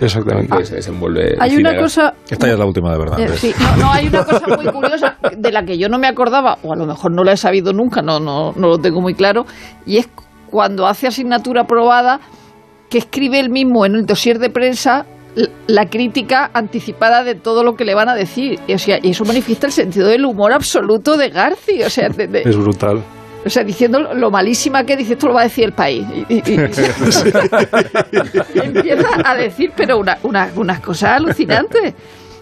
[0.02, 0.58] Exactamente.
[0.58, 1.34] que se desenvuelve.
[1.34, 3.20] el Hay una cosa Esta ya es la última de verdad.
[3.20, 6.08] Eh, sí, no, no, hay una cosa muy curiosa de la que yo no me
[6.08, 9.02] acordaba, o a lo mejor no la he sabido nunca, no, no, no lo tengo
[9.02, 9.46] muy claro,
[9.86, 10.10] y es
[10.50, 12.20] cuando hace asignatura aprobada
[12.90, 15.06] que escribe él mismo en el dossier de prensa
[15.68, 18.60] la crítica anticipada de todo lo que le van a decir.
[18.68, 21.82] Y, o sea, y eso manifiesta el sentido del humor absoluto de Garci.
[21.84, 23.02] O sea, de- de- Es brutal.
[23.46, 26.06] o sea, diciendo lo malísima que dice, esto lo va a decir el país.
[26.30, 26.54] Y, y- y-
[28.54, 31.94] y empieza a decir, pero una, una, unas cosas alucinantes.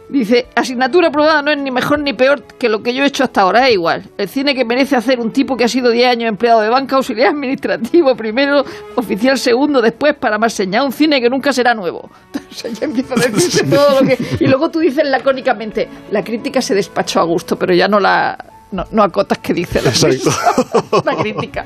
[0.10, 3.26] Dice, asignatura aprobada no es ni mejor ni peor que lo que yo he hecho
[3.26, 4.04] hasta ahora, es igual.
[4.18, 6.96] El cine que merece hacer un tipo que ha sido 10 años empleado de banca,
[6.96, 8.64] auxiliar administrativo, primero,
[8.96, 12.10] oficial segundo, después para más señal, un cine que nunca será nuevo.
[12.52, 14.18] Sea, ya empieza a decirse todo lo que...
[14.40, 18.38] Y luego tú dices lacónicamente, la crítica se despachó a gusto, pero ya no la...
[18.72, 21.02] No, no acotas que dice la, Exacto.
[21.06, 21.66] la crítica.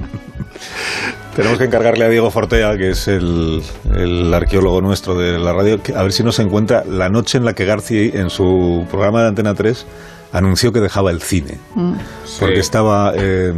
[1.36, 3.62] Tenemos que encargarle a Diego Fortea, que es el,
[3.96, 7.54] el arqueólogo nuestro de la radio, a ver si nos encuentra la noche en la
[7.54, 9.86] que García, en su programa de Antena 3,
[10.34, 11.58] anunció que dejaba el cine.
[12.40, 13.54] Porque estaba eh,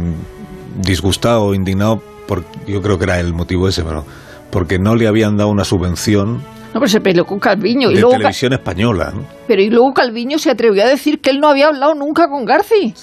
[0.76, 4.04] disgustado, indignado, por, yo creo que era el motivo ese, pero
[4.50, 6.34] porque no le habían dado una subvención
[6.72, 7.90] No, pero se peleó con Calviño.
[7.90, 9.12] Y de luego, televisión española.
[9.14, 9.24] ¿no?
[9.46, 12.44] Pero y luego Calviño se atrevió a decir que él no había hablado nunca con
[12.44, 12.94] Garci.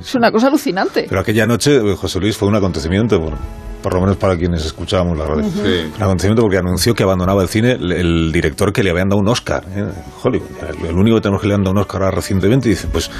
[0.00, 1.06] Es una cosa alucinante.
[1.08, 3.34] Pero aquella noche, eh, José Luis, fue un acontecimiento, por,
[3.82, 5.44] por lo menos para quienes escuchábamos la radio.
[5.46, 9.20] Un acontecimiento porque anunció que abandonaba el cine el, el director que le habían dado
[9.20, 9.84] un Oscar ¿eh?
[10.22, 10.48] Hollywood.
[10.82, 12.88] El, el único que tenemos que le han dado un Oscar ahora recientemente y dice,
[12.90, 13.10] pues,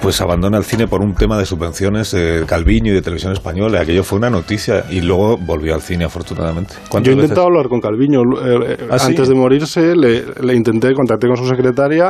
[0.00, 3.80] pues abandona el cine por un tema de subvenciones de Calviño y de televisión española.
[3.80, 6.74] Aquello fue una noticia y luego volvió al cine, afortunadamente.
[6.74, 7.56] Yo ¿Cuántas he intentado veces?
[7.58, 8.20] hablar con Calviño.
[8.20, 9.06] eh, eh, ¿Ah, sí?
[9.08, 12.07] Antes de morirse, le, le intenté, contacté con su secretaria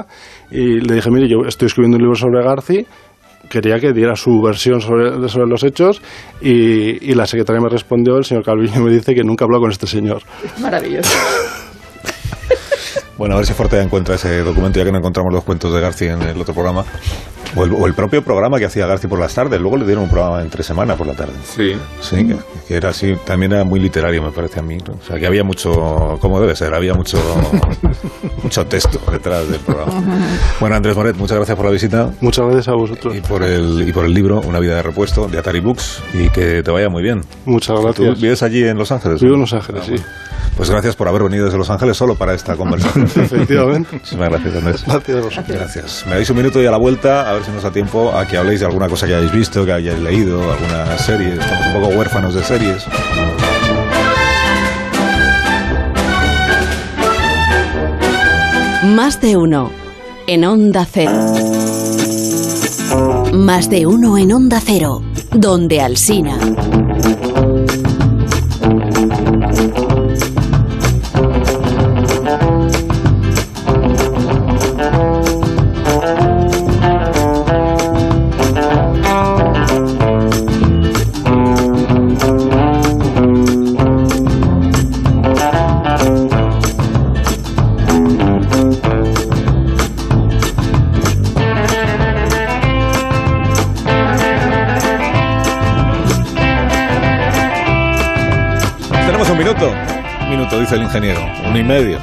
[0.50, 2.86] y le dije, mire, yo estoy escribiendo un libro sobre Garci
[3.48, 6.02] quería que diera su versión sobre, sobre los hechos
[6.40, 9.70] y, y la secretaria me respondió, el señor Calviño me dice que nunca habló con
[9.70, 10.22] este señor.
[10.60, 11.16] Maravilloso.
[13.18, 15.80] Bueno, a ver si Fortea encuentra ese documento, ya que no encontramos los cuentos de
[15.80, 16.84] García en el otro programa.
[17.56, 19.58] O el, o el propio programa que hacía García por las tardes.
[19.60, 21.32] Luego le dieron un programa entre semana por la tarde.
[21.44, 21.72] Sí.
[22.00, 22.36] Sí, que,
[22.68, 24.76] que era así, también era muy literario, me parece a mí.
[24.86, 24.94] ¿no?
[24.94, 27.18] O sea, que había mucho, como debe ser, había mucho,
[28.42, 29.92] mucho texto detrás del programa.
[30.60, 32.10] Bueno, Andrés Moret, muchas gracias por la visita.
[32.20, 33.16] Muchas gracias a vosotros.
[33.16, 36.28] Y por el, y por el libro, Una vida de repuesto, de Atari Books, y
[36.28, 37.22] que te vaya muy bien.
[37.46, 38.20] Muchas ¿Tú gracias.
[38.20, 39.20] vives allí en Los Ángeles?
[39.22, 39.94] Vivo en Los Ángeles, sí.
[40.56, 43.07] Pues gracias por haber venido desde Los Ángeles solo para esta conversación.
[43.16, 43.88] Efectivamente.
[43.92, 44.84] Muchísimas gracias, Andrés.
[44.86, 45.56] Gracias a vosotros.
[45.56, 46.04] Gracias.
[46.06, 48.26] Me dais un minuto y a la vuelta, a ver si nos da tiempo a
[48.26, 51.34] que habléis de alguna cosa que hayáis visto, que hayáis leído, alguna serie.
[51.34, 52.86] Estamos un poco huérfanos de series.
[58.84, 59.70] Más de uno
[60.26, 61.12] en Onda Cero.
[63.32, 66.38] Más de uno en Onda Cero, donde Alsina.
[100.98, 101.20] Ingeniero.
[101.48, 101.98] Uno y medio.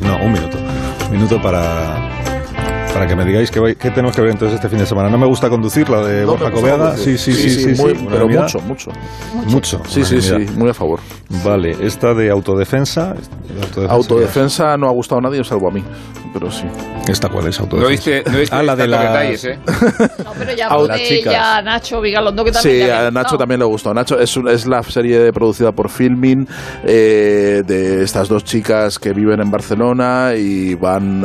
[0.00, 0.56] No, un minuto.
[1.06, 1.62] Un minuto para,
[2.92, 5.08] para que me digáis qué, qué tenemos que ver entonces este fin de semana.
[5.10, 7.18] No me gusta conducir, la de No, Borja conducir.
[7.18, 7.82] Sí, sí, sí, sí.
[7.82, 8.90] muy- sí, pero mucho, mucho.
[9.46, 9.82] Mucho.
[9.88, 11.00] Sí, sí, sí, muy a favor.
[11.44, 13.10] Vale, esta de autodefensa.
[13.10, 13.92] Autodefensa.
[13.92, 15.82] Autodefensa no ha gustado a nadie, salvo a mí.
[16.32, 16.64] Pero sí.
[17.08, 17.58] ¿Esta cuál es?
[17.58, 18.10] No Autodefensa.
[18.10, 19.58] viste, no viste Ah, la de las- detalles, ¿eh?
[20.24, 22.92] No, pero ya A habló las de ella a Nacho Vigalondo, que también Sí, le
[22.92, 23.10] a.
[23.10, 23.92] Nacho también le gustó.
[23.92, 26.46] Nacho es, un- es la serie producida por Filmin
[26.84, 31.24] eh, de estas dos chicas que viven en Barcelona y van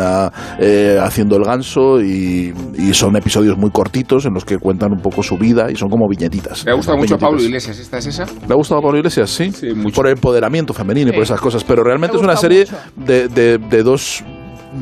[0.59, 5.01] eh, haciendo el ganso y, y son episodios muy cortitos en los que cuentan un
[5.01, 6.65] poco su vida y son como viñetitas.
[6.65, 7.39] Me ha gustado mucho a Pablo.
[7.41, 7.77] Iglesias.
[7.77, 8.25] ¿Esta es esa?
[8.25, 9.29] ¿Le ha gustado a Pablo Iglesias?
[9.29, 9.51] Sí,
[9.93, 11.31] por el empoderamiento femenino y por Sí.
[11.33, 11.63] esas cosas.
[11.63, 12.65] Pero realmente es una serie
[12.95, 14.23] de, de- de dos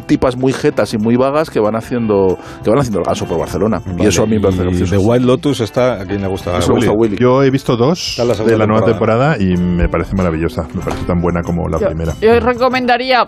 [0.05, 3.39] tipas muy jetas y muy vagas que van haciendo que van haciendo el ganso por
[3.39, 4.95] Barcelona y eso a mí me parece gracioso.
[4.95, 6.01] The White Lotus está.
[6.01, 6.57] ¿A quién le gusta?
[6.57, 7.17] Eso le gusta a Willy.
[7.17, 9.35] Yo he visto dos la de la nueva temporada.
[9.35, 10.67] temporada y me parece maravillosa.
[10.73, 12.13] Me parece tan buena como la Yo- primera.
[12.21, 13.27] Yo recomendaría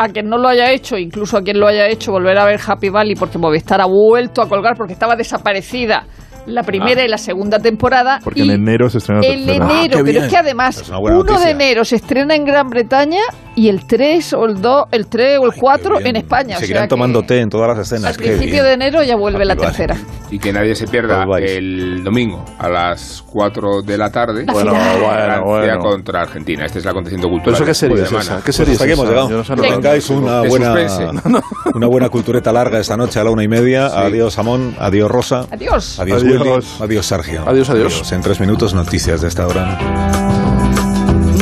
[0.00, 2.60] a quien no lo haya hecho, incluso a quien lo haya hecho, volver a ver
[2.64, 6.06] Happy Valley porque Movistar ha vuelto a colgar porque estaba desaparecida
[6.48, 7.04] la primera Ah.
[7.04, 8.20] y la segunda temporada.
[8.24, 9.54] Porque y en enero se estrena la el tercera.
[9.66, 10.24] enero, Ah, pero bien.
[10.24, 13.20] es que además, Es una buena 1 de enero se estrena en Gran Bretaña
[13.54, 16.56] y el 3 o el 2, el 3 o el 4 en España.
[16.56, 18.10] o Seguirán sea que tomando té en todas las escenas.
[18.10, 18.64] al principio bien.
[18.64, 19.76] de enero ya vuelve la Happy Valley.
[19.76, 19.96] tercera.
[20.30, 24.44] Y que nadie se pierda el domingo a las 4 de la tarde.
[24.46, 25.00] La Bueno, final.
[25.00, 25.78] bueno, Francia bueno.
[25.78, 26.64] contra Argentina.
[26.66, 27.54] Este es el acontecimiento cultural.
[27.54, 28.42] ¿Pero eso qué serie la es esa?
[28.44, 29.08] ¿Qué serie Pues hasta es esa?
[29.08, 29.28] llegado.
[29.30, 30.74] No Que la tengáis una buena,
[31.74, 33.86] una buena cultureta larga esta noche a la una y media.
[33.86, 34.76] Adiós, Amón.
[34.78, 35.46] Adiós, Rosa.
[35.50, 35.98] Adiós.
[35.98, 36.37] Adiós, Adiós.
[36.80, 37.42] Adiós, Sergio.
[37.46, 38.12] Adiós, adiós.
[38.12, 39.78] En tres minutos, noticias de esta hora.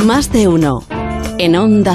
[0.05, 0.83] Más de uno
[1.37, 1.77] en Onda